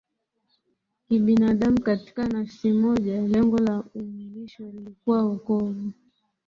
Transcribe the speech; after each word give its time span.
kibinadamu 1.09 1.81
katika 1.81 2.27
nafsi 2.27 2.71
moja 2.73 3.21
Lengo 3.21 3.57
la 3.57 3.83
umwilisho 3.95 4.63
lilikuwa 4.71 5.23
wokovu 5.25 5.91